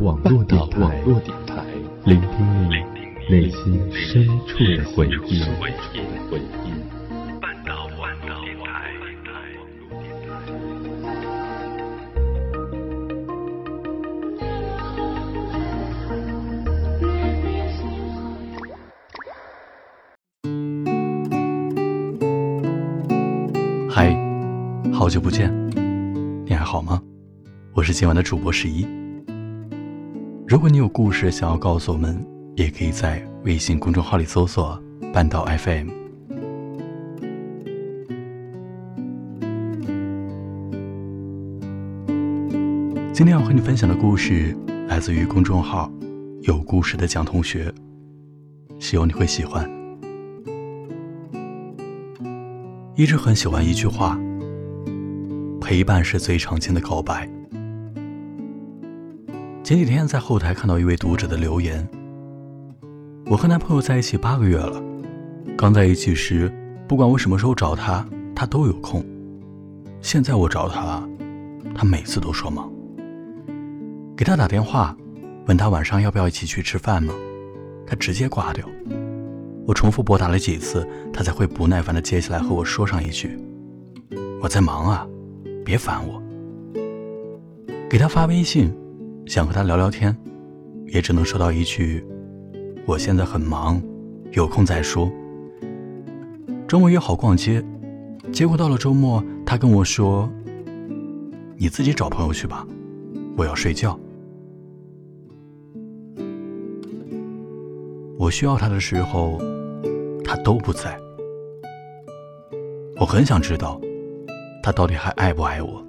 [0.00, 1.02] 网络电台，
[2.04, 2.74] 聆听你
[3.28, 5.42] 内心深处的回忆。
[23.90, 24.14] 嗨，
[24.92, 25.52] 好久不见，
[26.46, 27.02] 你还好吗？
[27.74, 28.86] 我是今晚的主播十一。
[30.48, 32.24] 如果你有故事想要告诉我们，
[32.56, 35.88] 也可以在微信公众号里搜索“半岛 FM”。
[43.12, 44.56] 今天要和你分享的故事
[44.86, 45.92] 来自于公众号
[46.40, 47.70] “有故事的蒋同学”，
[48.80, 49.70] 希望你会喜欢。
[52.96, 54.18] 一直很喜欢一句话
[55.60, 57.28] ：“陪伴是最长情的告白。”
[59.68, 61.86] 前几天在后台看到一位读者的留言
[63.28, 64.82] ：“我和男朋友在一起八个月了，
[65.58, 66.50] 刚在一起时，
[66.88, 68.02] 不管我什么时候找他，
[68.34, 69.04] 他都有空。
[70.00, 71.06] 现在我找他，
[71.74, 72.72] 他每次都说忙。
[74.16, 74.96] 给他打电话，
[75.46, 77.12] 问他晚上要不要一起去吃饭吗？
[77.86, 78.64] 他直接挂掉。”
[79.68, 83.38] 我重复拨打了几次，他才会不耐烦的接起来和我说上一句
[84.40, 85.06] ：“我在忙啊，
[85.62, 86.22] 别烦我。”
[87.86, 88.72] 给他发微信，
[89.28, 90.16] 想和他聊聊天，
[90.86, 92.04] 也只能收到一句
[92.86, 93.80] ：“我现在很忙，
[94.32, 95.10] 有空再说。”
[96.66, 97.62] 周末约好逛街，
[98.32, 100.30] 结果到了周末，他跟我说
[101.56, 102.66] ：“你自己找朋友去吧，
[103.36, 103.98] 我要睡觉。”
[108.18, 109.38] 我需要他的时候。
[110.24, 111.00] 他都不在，
[113.00, 113.80] 我很想知道，
[114.62, 115.82] 他到底还爱不爱我？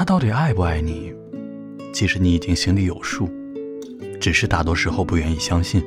[0.00, 1.12] 他到底爱不爱你？
[1.92, 3.28] 其实你已经心里有数，
[4.18, 5.84] 只是大多时候不愿意相信。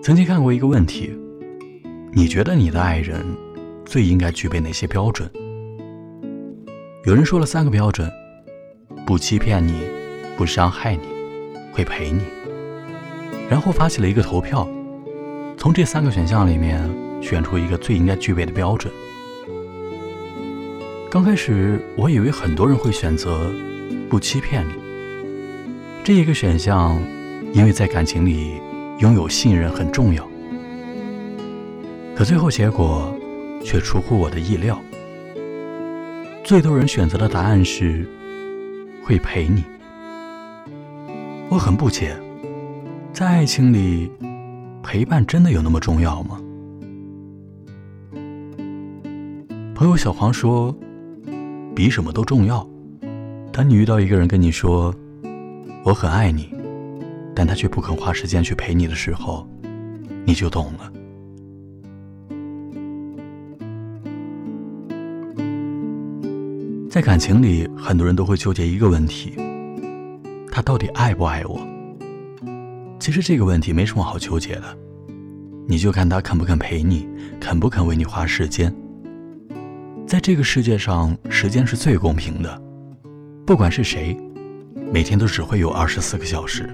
[0.00, 1.12] 曾经看过一个问题：
[2.12, 3.26] 你觉得你的爱人
[3.84, 5.28] 最应该具备哪些标准？
[7.04, 8.08] 有人说了三个标准：
[9.04, 9.80] 不欺骗你，
[10.36, 11.02] 不伤害你。
[11.72, 12.22] 会陪你，
[13.50, 14.64] 然后发起了一个投票，
[15.56, 16.80] 从这三个选项里面
[17.20, 18.92] 选出一个最应该具备的标准。
[21.10, 23.50] 刚开始我以为很多人会选择
[24.10, 24.74] 不欺骗你
[26.04, 27.02] 这一个选项，
[27.54, 28.60] 因为在感情里
[28.98, 30.28] 拥有信任很重要。
[32.14, 33.14] 可最后结果
[33.64, 34.78] 却出乎我的意料，
[36.44, 38.06] 最多人选择的答案是
[39.02, 39.64] 会陪你。
[41.48, 42.14] 我很不解，
[43.14, 44.10] 在爱情里，
[44.82, 46.38] 陪伴真的有那么重要吗？
[49.74, 50.74] 朋友小黄说，
[51.78, 52.68] 比什么都重要。
[53.52, 54.92] 当你遇到一个人跟你说
[55.86, 56.52] “我很爱你”，
[57.36, 59.48] 但他却不肯花时间去陪你的时候，
[60.24, 60.92] 你就懂了。
[66.90, 69.34] 在感情里，很多人都会纠结一个问题。
[70.50, 71.60] 他到底爱不爱我？
[72.98, 74.64] 其实这个问题没什么好纠结的，
[75.68, 77.06] 你就看他肯不肯陪你，
[77.38, 78.74] 肯不肯为你花时间。
[80.08, 82.62] 在这个世界上，时间是最公平的，
[83.44, 84.16] 不管是谁，
[84.90, 86.66] 每天都只会有二十四个小时。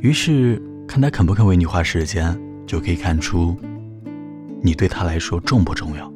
[0.00, 3.54] 于是，看他肯不肯为你花时间，就可以看出
[4.62, 6.10] 你对他来说重不重要。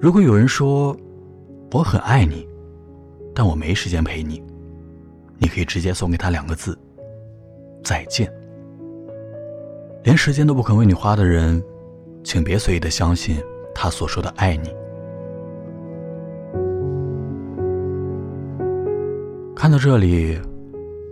[0.00, 0.96] 如果有人说
[1.70, 2.44] 我很爱你，
[3.32, 4.42] 但我没时间陪你，
[5.38, 6.76] 你可以直接送给他两个字：
[7.84, 8.28] 再见。
[10.02, 11.62] 连时间都不肯为你花的人，
[12.24, 13.36] 请别随意的相信
[13.80, 14.74] 他所说的爱你。
[19.54, 20.36] 看到这里，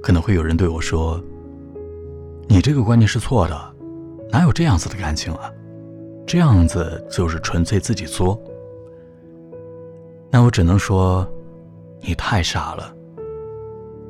[0.02, 1.22] 可能会有人对我说
[2.48, 3.56] ：“你这个观念是错的，
[4.30, 5.48] 哪有这样子的感情啊？
[6.26, 8.36] 这样子就是纯粹自己作。”
[10.28, 11.24] 那我只能说。
[12.02, 12.94] 你太傻了，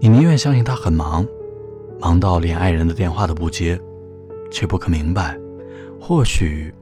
[0.00, 1.26] 你宁愿相信他很忙，
[1.98, 3.80] 忙到连爱人的电话都不接，
[4.50, 5.38] 却不可明白，
[5.98, 6.74] 或许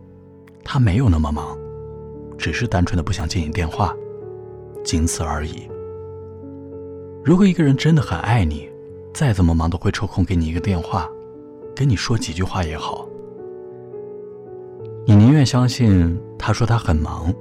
[0.64, 1.56] 他没有那么忙，
[2.36, 3.94] 只是单纯的不想接你电话，
[4.84, 5.68] 仅此而已。
[7.24, 8.68] 如果一个人真的很爱你，
[9.12, 11.08] 再怎么忙都会抽空给你一个电话，
[11.74, 13.08] 跟你说几句话也好。
[15.06, 17.32] 你宁愿相信他说他很忙，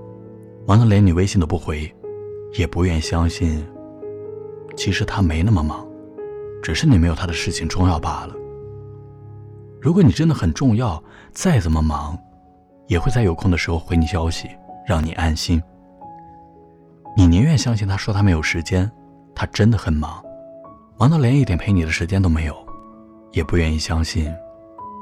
[0.65, 1.91] 忙到连你微信都不回。
[2.55, 3.65] 也不愿相信，
[4.75, 5.87] 其实他没那么忙，
[6.61, 8.35] 只是你没有他的事情重要罢了。
[9.81, 12.15] 如果你真的很重要，再怎么忙，
[12.85, 14.47] 也会在有空的时候回你消息，
[14.85, 15.61] 让你安心。
[17.15, 18.89] 你宁愿相信他说他没有时间，
[19.35, 20.23] 他真的很忙，
[20.97, 22.55] 忙到连一点陪你的时间都没有，
[23.31, 24.33] 也不愿意相信，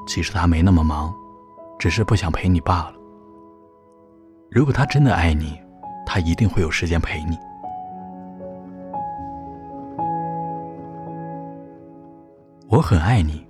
[0.07, 1.13] 其实他没那么忙，
[1.79, 2.93] 只是不想陪你罢了。
[4.49, 5.57] 如果他真的爱你，
[6.05, 7.37] 他一定会有时间陪你。
[12.67, 13.45] 我很爱你，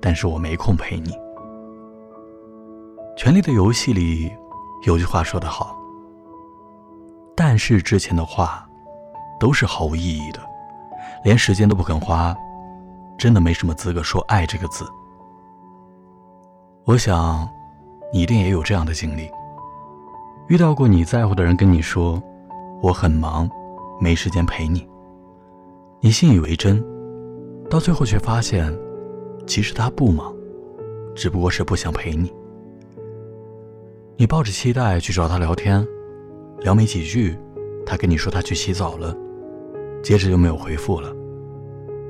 [0.00, 1.10] 但是我没空陪你。
[3.16, 4.30] 《权力的游戏》里
[4.82, 5.76] 有句话说得好
[7.36, 8.66] ：“但是之前的话
[9.38, 10.40] 都是毫无意义的，
[11.24, 12.36] 连时间都不肯花，
[13.18, 14.86] 真的没什么资格说爱这个字。”
[16.86, 17.48] 我想，
[18.12, 19.30] 你一定也有这样的经历，
[20.48, 22.22] 遇到过你在乎的人跟你说
[22.80, 23.50] ：“我很忙，
[24.00, 24.88] 没时间陪你。”
[26.00, 26.82] 你信以为真。
[27.68, 28.72] 到最后却发现，
[29.46, 30.32] 其实他不忙，
[31.14, 32.32] 只不过是不想陪你。
[34.20, 35.86] 你抱着期待去找他聊天，
[36.58, 37.38] 聊没几句，
[37.86, 39.16] 他跟你说他去洗澡了，
[40.02, 41.14] 接着就没有回复了。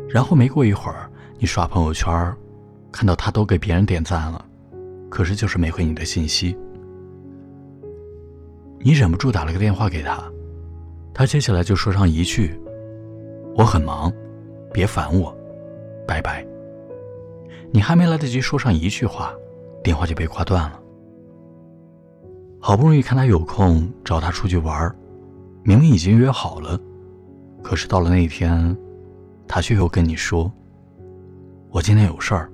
[0.09, 2.35] 然后没过一会儿，你刷朋友圈，
[2.91, 4.43] 看到他都给别人点赞了，
[5.11, 6.57] 可是就是没回你的信息。
[8.79, 10.33] 你忍不住打了个电话给他，
[11.13, 12.59] 他接下来就说上一句
[13.55, 14.11] ：“我很忙，
[14.73, 15.37] 别烦我。”
[16.09, 16.43] 拜拜。
[17.71, 19.35] 你还没来得及说上一句话，
[19.85, 20.81] 电话就被挂断了。
[22.61, 24.95] 好不容易看他有空找他出去玩，
[25.63, 26.79] 明明已经约好了，
[27.63, 28.77] 可是到了那天，
[29.47, 30.51] 他却又跟你说
[31.71, 32.51] ：“我今天有事儿，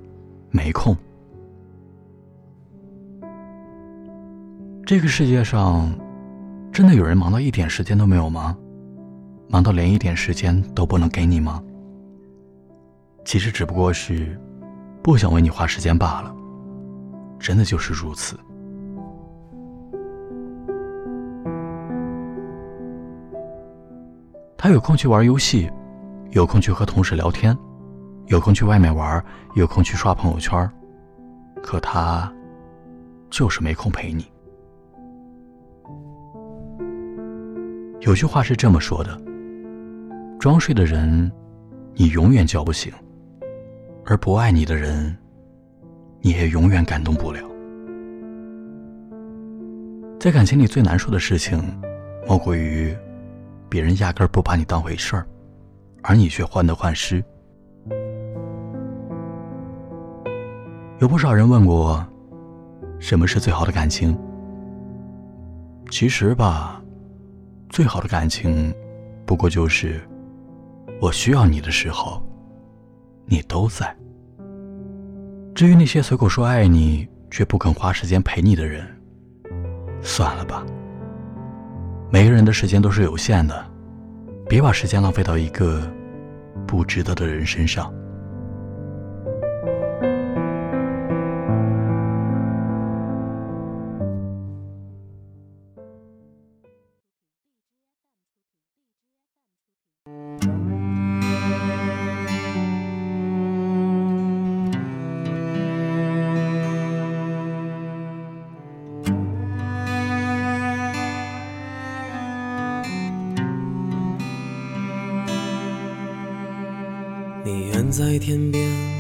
[0.51, 0.97] 没空。”
[4.87, 5.91] 这个世界上，
[6.71, 8.57] 真的有人忙到一点时间都没有吗？
[9.49, 11.63] 忙到连一点时间都不能给你吗？
[13.25, 14.39] 其实只不过是
[15.03, 16.35] 不想为你花时间罢了，
[17.39, 18.39] 真的就是如此。
[24.65, 25.71] 他有空去玩游戏，
[26.31, 27.55] 有空去和同事聊天，
[28.29, 29.23] 有空去外面玩，
[29.57, 30.67] 有空去刷朋友圈，
[31.63, 32.33] 可他
[33.29, 34.25] 就是没空陪你。
[38.01, 39.21] 有句话是这么说的：
[40.41, 41.31] 装睡的人，
[41.93, 42.91] 你永远叫不醒。
[44.07, 45.15] 而不爱你的人，
[46.23, 47.43] 你也永远感动不了。
[50.19, 51.63] 在感情里最难受的事情，
[52.27, 52.97] 莫过于
[53.75, 55.27] 别人压根儿不把你当回事儿，
[56.01, 57.21] 而你却患得患失。
[61.01, 62.07] 有不少人问过我，
[63.01, 64.17] 什么是最好的感情？
[65.91, 66.81] 其实吧，
[67.69, 68.73] 最好的感情，
[69.27, 70.01] 不过就是
[71.01, 72.23] 我需要你的时候。
[73.27, 73.93] 你都在。
[75.53, 78.87] 至于那些随口说爱你却不肯花时间陪你的人，
[80.01, 80.65] 算了吧。
[82.15, 83.67] 每个人的时间都是有限的，
[84.49, 85.83] 别把时间浪费到一个
[86.65, 87.93] 不值得的人身上。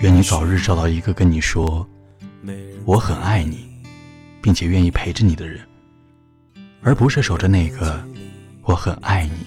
[0.03, 1.85] 愿你早日找到一个跟你说
[2.87, 3.67] “我很爱你”，
[4.41, 5.61] 并且愿意陪着你的人，
[6.81, 8.07] 而不是守着那个
[8.63, 9.47] “我很爱你，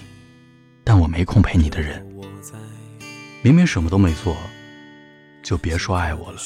[0.83, 2.05] 但我没空陪你”的人。
[3.41, 4.35] 明明什么都没做，
[5.41, 6.41] 就别说爱我了。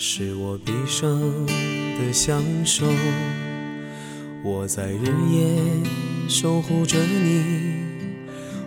[0.00, 2.86] 是我毕生的享受，
[4.44, 5.58] 我在日夜
[6.28, 7.42] 守护着你，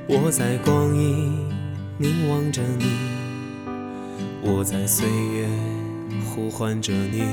[0.10, 1.50] 我在光阴
[1.98, 2.86] 凝望着你，
[4.42, 5.48] 我在岁月
[6.26, 7.24] 呼唤着你，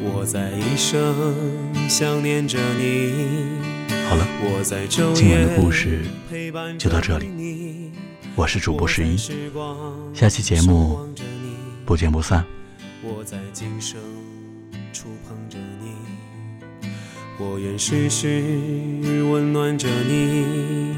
[0.00, 1.14] 我在一生
[1.86, 3.12] 想念着你。
[4.08, 4.26] 好了，
[5.14, 6.00] 今晚的故事
[6.78, 7.92] 就到这里，
[8.34, 9.18] 我是主播十一，
[10.14, 10.98] 下期节目
[11.84, 12.44] 不见不散。
[13.02, 14.00] 我在今生
[14.92, 16.88] 触碰着你，
[17.38, 18.26] 我愿时时
[19.30, 20.94] 温暖着你。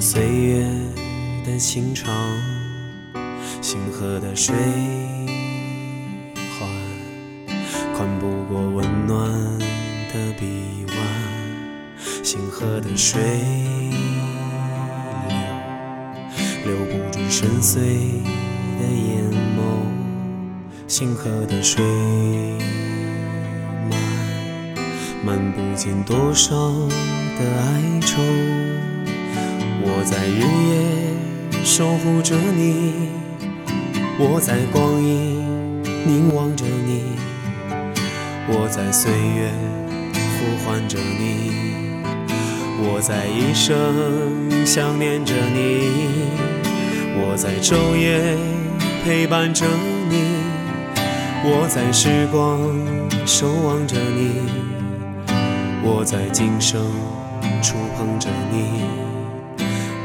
[0.00, 0.66] 岁月
[1.44, 2.10] 的心长，
[3.60, 4.54] 星河的水
[6.58, 6.66] 缓，
[7.94, 9.30] 宽不过温暖
[10.10, 10.96] 的臂弯，
[12.24, 13.20] 星河的水
[16.64, 19.22] 流，留不住深邃的眼
[19.54, 19.60] 眸，
[20.88, 21.84] 星河的水。
[23.90, 24.00] 漫
[25.22, 26.56] 漫不经多少
[27.38, 28.22] 的哀愁，
[29.82, 33.08] 我在日夜守护着你，
[34.18, 37.02] 我在光阴凝望着你，
[38.48, 39.50] 我在岁月
[40.36, 41.52] 呼唤着你，
[42.82, 46.28] 我在一生想念着你，
[47.16, 48.36] 我在昼夜
[49.04, 49.64] 陪伴着
[50.08, 50.36] 你，
[51.44, 52.60] 我在时光
[53.26, 54.70] 守望着你。
[55.82, 56.78] 我在今生
[57.62, 58.84] 触碰着你，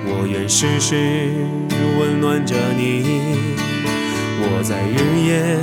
[0.08, 0.96] 我愿时时
[2.00, 3.36] 温暖着你，
[4.40, 4.98] 我在日
[5.28, 5.58] 夜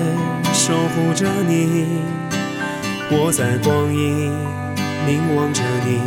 [0.53, 1.87] 守护着你，
[3.11, 4.31] 我在光阴
[5.07, 6.01] 凝望着你，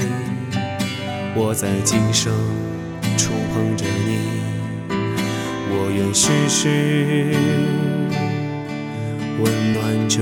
[1.35, 2.33] 我在今生
[3.17, 4.19] 触碰着你，
[5.69, 7.33] 我愿时时
[9.39, 10.21] 温暖着